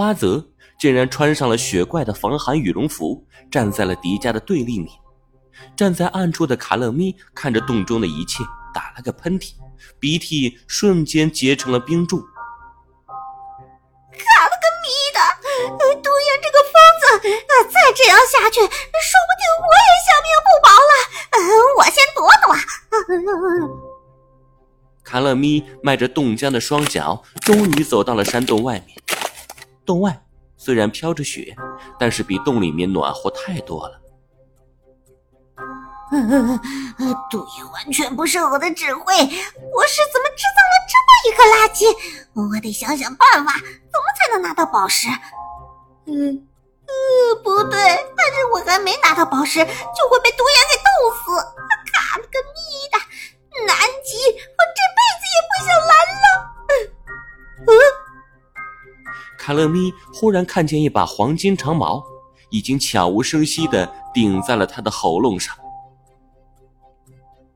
[0.00, 0.42] 花泽
[0.78, 4.88] 竟然穿上了雪怪的防寒羽绒服，站在了迪迦的对立面。
[5.76, 8.42] 站在暗处的卡乐咪看着洞中的一切，
[8.72, 9.52] 打了个喷嚏，
[9.98, 12.16] 鼻涕瞬间结成了冰柱。
[12.16, 12.24] 卡
[14.46, 15.20] 了个咪的，
[15.68, 16.72] 独眼这个疯
[17.02, 17.04] 子，
[17.70, 20.92] 再这样下去，说不定我也小命不保了。
[21.36, 21.38] 嗯
[21.76, 22.48] 我先躲躲。
[25.04, 28.96] 卡乐咪迈着冻僵的双脚，终于走到了山洞外面。
[29.90, 30.22] 洞外
[30.56, 31.52] 虽然飘着雪，
[31.98, 34.00] 但是比洞里面暖和太多了。
[37.28, 39.26] 毒液完全不受我的指挥，我
[39.88, 41.84] 是怎么制造了这么一个垃圾？
[42.34, 45.08] 我得想想办法，怎么才能拿到宝石？
[46.06, 46.46] 嗯，
[46.86, 47.80] 呃，不对，
[48.16, 50.79] 但是我还没拿到宝石，就会被毒液给
[59.40, 62.04] 卡勒咪忽然看见一把黄金长矛，
[62.50, 65.56] 已经悄无声息的顶在了他的喉咙上。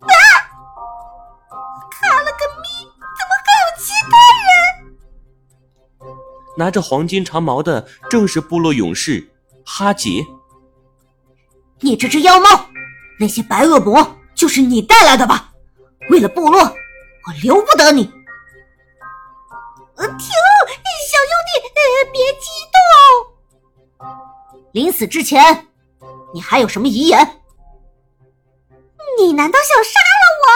[0.00, 0.09] 啊！
[1.91, 4.97] 卡勒个咪，怎么还有其他人
[6.56, 9.31] 拿着黄金长矛的正是部落勇士
[9.66, 10.27] 哈杰。
[11.81, 12.47] 你这只妖猫，
[13.20, 15.53] 那些白恶魔就是你带来的吧？
[16.09, 18.11] 为了部落，我留不得你。
[21.74, 24.06] 呃，别激动。
[24.72, 25.69] 临死之前，
[26.33, 27.41] 你还有什么遗言？
[29.19, 30.47] 你难道想杀了我？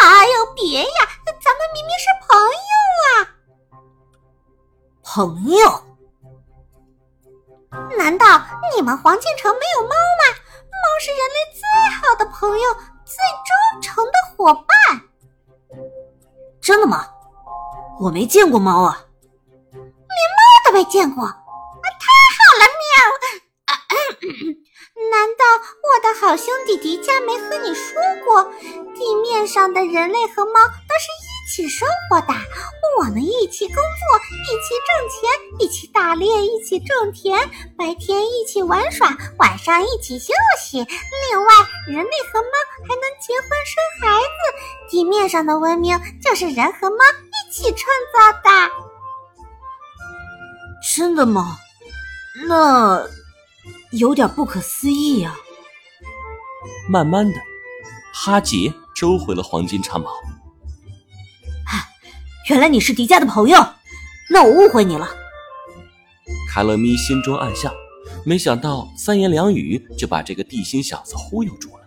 [0.00, 0.88] 哎呦，别呀，
[1.42, 2.72] 咱们明明是朋友
[3.04, 3.08] 啊。
[5.02, 5.82] 朋友？
[7.98, 8.40] 难道
[8.74, 10.24] 你们黄建城没有猫吗？
[10.70, 11.60] 猫是人类最
[11.98, 12.72] 好的朋友，
[13.04, 14.66] 最忠诚的伙伴。
[16.60, 17.06] 真的吗？
[18.00, 19.05] 我没见过猫啊，连
[20.76, 21.30] 没见过，太
[22.36, 22.86] 好了，喵！
[25.10, 25.42] 难道
[25.80, 27.94] 我的好兄弟迪迦没和你说
[28.26, 28.44] 过，
[28.94, 31.08] 地面上的人类和猫都是？
[31.46, 32.34] 一起生活的，
[32.98, 33.82] 我们一起工作，
[34.20, 35.30] 一起挣钱，
[35.60, 37.38] 一起打猎，一起种田，
[37.78, 40.76] 白天一起玩耍，晚上一起休息。
[40.76, 41.54] 另外，
[41.86, 42.48] 人类和猫
[42.82, 44.90] 还能结婚生孩子。
[44.90, 47.80] 地面上的文明就是人和猫一起创
[48.12, 48.95] 造的。
[50.96, 51.58] 真的吗？
[52.48, 53.06] 那
[53.90, 55.36] 有点不可思议呀。
[56.88, 57.34] 慢慢的，
[58.14, 60.10] 哈杰收回了黄金长矛。
[62.48, 63.58] 原来你是迪迦的朋友，
[64.30, 65.06] 那我误会你了。
[66.50, 67.70] 卡乐咪心中暗笑，
[68.24, 71.84] 没想到三言两语就把这个地心小子忽悠住了。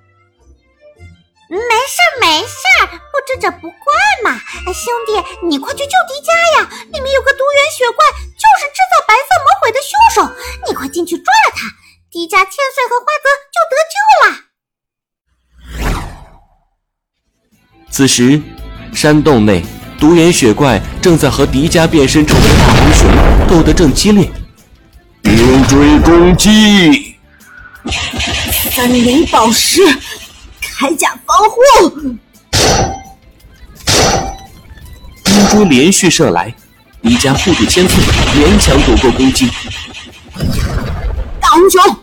[1.50, 3.94] 没事没事，不知者不怪
[4.24, 4.40] 嘛。
[4.72, 5.12] 兄弟，
[5.46, 6.70] 你快去救迪迦呀！
[6.94, 10.24] 里面有个独眼雪怪，就是制造白色魔鬼的凶手。
[10.66, 11.68] 你快进去抓了他，
[12.10, 14.40] 迪迦、千岁和花泽就得救了。
[17.92, 18.42] 此时，
[18.94, 19.66] 山洞内。
[20.00, 23.12] 独眼雪怪正在和迪迦变身成为大红熊
[23.50, 24.32] 斗得正激烈，
[25.22, 27.18] 冰锥攻击！
[28.72, 29.82] 森林宝石，
[30.80, 31.60] 铠甲防护！
[35.50, 36.54] 冰锥连续射来，
[37.02, 38.04] 迪迦护住千岁，
[38.36, 39.50] 勉强躲过攻击。
[41.42, 41.98] 大红熊，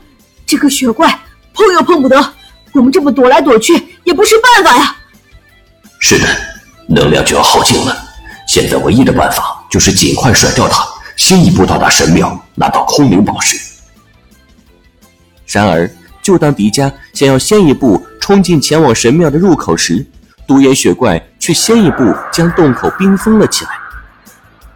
[0.45, 1.09] 这个雪怪
[1.55, 2.35] 碰又碰不得，
[2.73, 4.97] 我们这么躲来躲去也不是办法呀。
[6.01, 6.27] 是的。
[6.89, 7.97] 能量就要耗尽了，
[8.49, 10.85] 现在唯一的办法就是尽快甩掉它，
[11.17, 13.57] 先一步到达神庙，拿到空灵宝石。
[15.47, 15.89] 然而，
[16.23, 20.05] 就当迪迦想要先一步冲进前往神庙的入口时，
[20.47, 23.71] 独眼雪怪却先一步将洞口冰封了起来。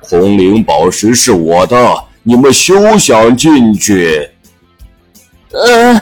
[0.00, 4.28] 空灵宝石是我的，你们休想进去！
[5.52, 6.00] 呃，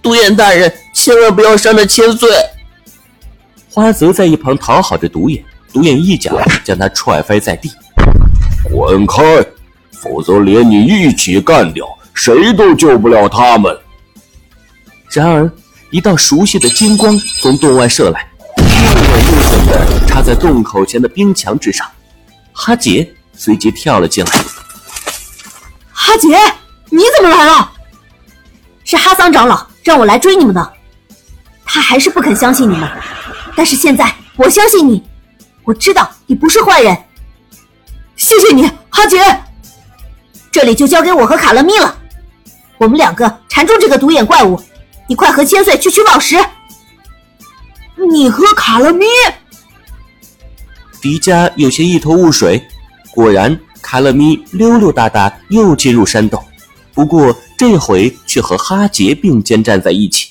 [0.00, 2.28] 独眼大人，千万不要伤了千岁。
[3.70, 5.42] 花泽在一旁讨好着独眼，
[5.72, 7.70] 独眼一脚将他踹飞在地。
[8.70, 9.22] 滚开，
[9.92, 13.76] 否则连你一起干掉，谁都救不了他们。
[15.10, 15.50] 然而，
[15.90, 18.26] 一道熟悉的金光从洞外射来，
[18.78, 21.86] 又稳又准的插在洞口前的冰墙之上。
[22.52, 24.32] 哈杰随即跳了进来。
[25.92, 26.28] 哈杰，
[26.90, 27.72] 你怎么来了？
[28.84, 30.72] 是哈桑长老让我来追你们的，
[31.64, 32.88] 他还是不肯相信你们。
[33.54, 35.02] 但是现在，我相信你，
[35.64, 36.96] 我知道你不是坏人。
[38.16, 39.18] 谢谢你，哈杰。
[40.50, 41.94] 这里就交给我和卡勒咪了，
[42.78, 44.58] 我们两个缠住这个独眼怪物。
[45.06, 46.36] 你快和千岁去取宝石。
[48.06, 49.04] 你和卡乐咪？
[51.00, 52.62] 迪迦有些一头雾水。
[53.12, 56.42] 果然，卡乐咪溜溜达达又进入山洞，
[56.94, 60.28] 不过这回却和哈杰并肩站在一起。